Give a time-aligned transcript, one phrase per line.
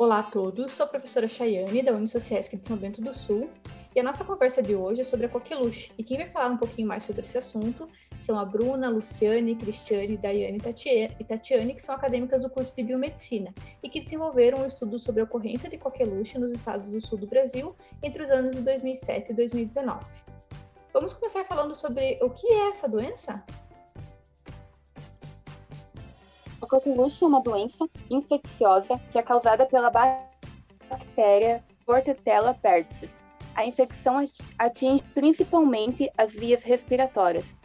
[0.00, 3.50] Olá a todos, sou a professora Chayane, da Unisociesc de São Bento do Sul,
[3.96, 5.90] e a nossa conversa de hoje é sobre a coqueluche.
[5.98, 10.16] E quem vai falar um pouquinho mais sobre esse assunto são a Bruna, Luciane, Cristiane,
[10.16, 10.58] Daiane
[11.18, 15.20] e Tatiane, que são acadêmicas do curso de Biomedicina e que desenvolveram um estudo sobre
[15.20, 19.32] a ocorrência de coqueluche nos estados do sul do Brasil entre os anos de 2007
[19.32, 20.06] e 2019.
[20.92, 23.44] Vamos começar falando sobre o que é essa doença?
[26.60, 33.16] A coqueluche é uma doença infecciosa que é causada pela bactéria Portella pertussis.
[33.54, 34.22] A infecção
[34.58, 37.56] atinge principalmente as vias respiratórias.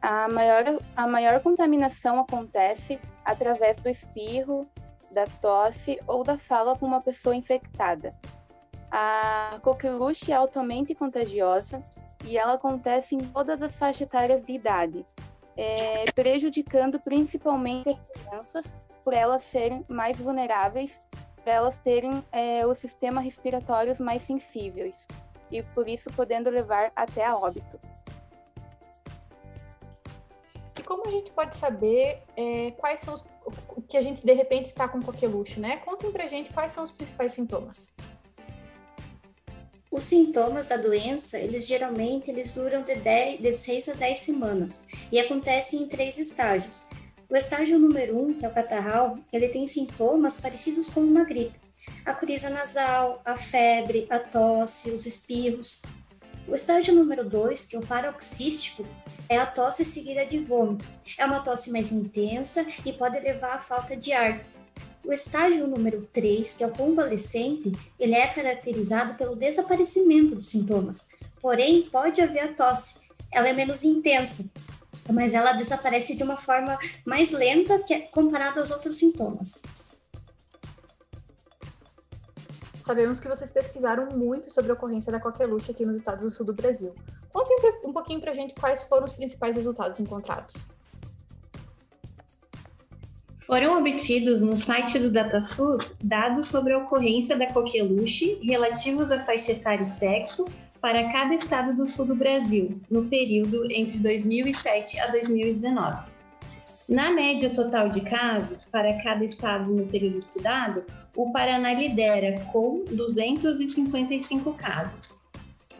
[0.00, 4.66] A maior, a maior contaminação acontece através do espirro,
[5.10, 8.14] da tosse ou da fala com uma pessoa infectada.
[8.90, 11.82] A coqueluche é altamente contagiosa
[12.24, 15.04] e ela acontece em todas as faixas etárias de idade,
[15.56, 21.02] é, prejudicando principalmente as crianças por elas serem mais vulneráveis,
[21.36, 25.06] por elas terem é, os sistemas respiratórios mais sensíveis
[25.50, 27.78] e por isso podendo levar até a óbito.
[30.78, 33.24] E como a gente pode saber é, quais são os
[33.88, 35.78] que a gente de repente está com coqueluche, né?
[35.78, 37.90] Contem pra gente quais são os principais sintomas.
[39.92, 44.86] Os sintomas da doença, eles geralmente eles duram de, 10, de 6 a 10 semanas
[45.12, 46.86] e acontecem em três estágios.
[47.28, 51.24] O estágio número 1, um, que é o catarral, ele tem sintomas parecidos com uma
[51.24, 51.60] gripe.
[52.06, 55.82] A coriza nasal, a febre, a tosse, os espirros.
[56.48, 58.86] O estágio número 2, que é o paroxístico,
[59.28, 60.86] é a tosse seguida de vômito.
[61.18, 64.42] É uma tosse mais intensa e pode levar à falta de ar,
[65.04, 71.10] o estágio número 3, que é o convalescente, ele é caracterizado pelo desaparecimento dos sintomas.
[71.40, 73.08] Porém, pode haver a tosse.
[73.30, 74.50] Ela é menos intensa,
[75.10, 79.62] mas ela desaparece de uma forma mais lenta que é comparado aos outros sintomas.
[82.80, 86.46] Sabemos que vocês pesquisaram muito sobre a ocorrência da coqueluche aqui nos estados do sul
[86.46, 86.94] do Brasil.
[87.32, 87.48] Conte
[87.84, 90.66] um pouquinho para a gente quais foram os principais resultados encontrados.
[93.46, 99.52] Foram obtidos no site do DataSUS dados sobre a ocorrência da coqueluche relativos à faixa
[99.52, 100.46] etária e sexo
[100.80, 106.10] para cada estado do sul do Brasil, no período entre 2007 a 2019.
[106.88, 110.84] Na média total de casos para cada estado no período estudado,
[111.16, 115.20] o Paraná lidera com 255 casos,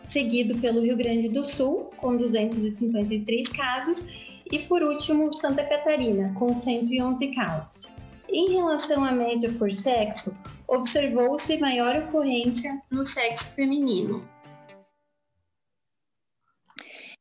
[0.09, 4.07] seguido pelo Rio Grande do Sul, com 253 casos,
[4.53, 7.91] e por último, Santa Catarina, com 111 casos.
[8.29, 10.37] Em relação à média por sexo,
[10.69, 14.23] observou-se maior ocorrência no sexo feminino.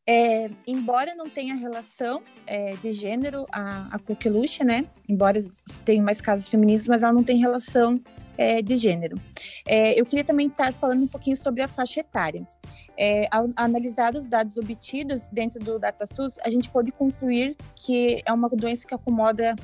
[0.07, 4.85] É, embora não tenha relação é, de gênero, a, a coqueluche, né?
[5.07, 5.41] Embora
[5.85, 8.01] tenha mais casos femininos, mas ela não tem relação
[8.37, 9.19] é, de gênero.
[9.67, 12.47] É, eu queria também estar falando um pouquinho sobre a faixa etária.
[12.97, 18.31] É, ao analisar os dados obtidos dentro do DataSUS, a gente pode concluir que é
[18.31, 19.55] uma doença que acomoda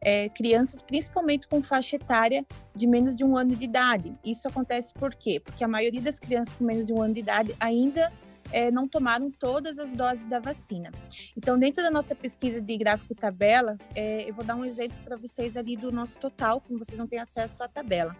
[0.00, 4.14] é, crianças, principalmente com faixa etária de menos de um ano de idade.
[4.24, 5.40] Isso acontece por quê?
[5.40, 8.10] Porque a maioria das crianças com menos de um ano de idade ainda
[8.52, 10.90] é, não tomaram todas as doses da vacina.
[11.36, 15.16] Então, dentro da nossa pesquisa de gráfico tabela, é, eu vou dar um exemplo para
[15.16, 18.16] vocês ali do nosso total, como vocês não têm acesso à tabela.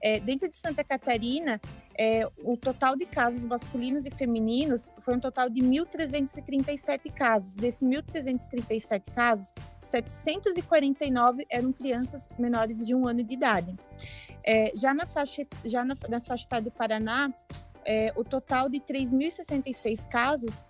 [0.00, 1.58] É, dentro de Santa Catarina,
[1.98, 7.56] é, o total de casos masculinos e femininos foi um total de 1.337 casos.
[7.56, 13.74] Desses 1.337 casos, 749 eram crianças menores de um ano de idade.
[14.46, 17.32] É, já na faixa, já na, na faixa do Paraná,
[17.84, 20.68] é, o total de 3.066 casos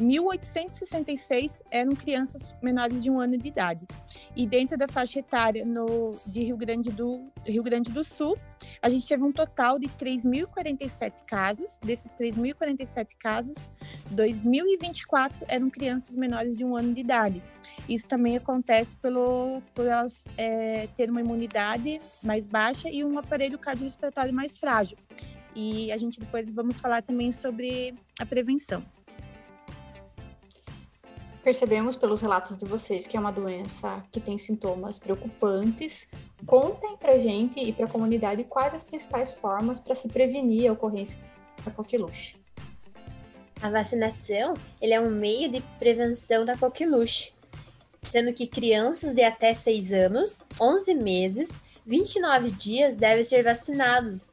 [0.00, 3.86] 1.866 eram crianças menores de um ano de idade.
[4.34, 8.38] E dentro da faixa etária no, de Rio Grande, do, Rio Grande do Sul,
[8.80, 11.78] a gente teve um total de 3.047 casos.
[11.82, 13.70] Desses 3.047 casos,
[14.14, 17.42] 2.024 eram crianças menores de um ano de idade.
[17.88, 23.58] Isso também acontece pelo, por elas é, terem uma imunidade mais baixa e um aparelho
[23.58, 24.96] cardiorrespiratório mais frágil.
[25.54, 28.84] E a gente depois vamos falar também sobre a prevenção.
[31.42, 36.06] Percebemos pelos relatos de vocês que é uma doença que tem sintomas preocupantes.
[36.46, 40.72] Contem para gente e para a comunidade quais as principais formas para se prevenir a
[40.72, 41.18] ocorrência
[41.64, 42.36] da coqueluche.
[43.62, 47.32] A vacinação ele é um meio de prevenção da coqueluche,
[48.02, 51.50] sendo que crianças de até 6 anos, 11 meses,
[51.86, 54.26] 29 dias devem ser vacinados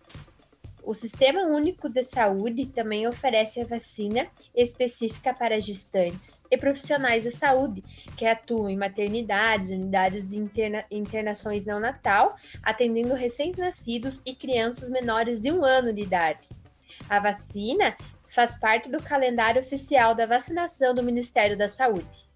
[0.87, 4.25] O Sistema Único de Saúde também oferece a vacina
[4.55, 7.83] específica para gestantes e profissionais da saúde
[8.15, 15.51] que atuam em maternidades, unidades de interna internações neonatal, atendendo recém-nascidos e crianças menores de
[15.51, 16.47] um ano de idade.
[17.09, 22.26] A vacina faz parte do calendário oficial da vacinação do Ministério da Saúde.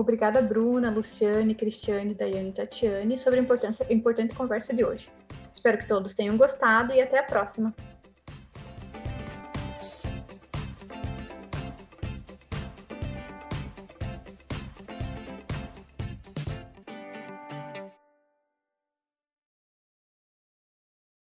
[0.00, 5.10] Obrigada, Bruna, Luciane, Cristiane, Daiane e Tatiane, sobre a a importante conversa de hoje.
[5.52, 7.74] Espero que todos tenham gostado e até a próxima.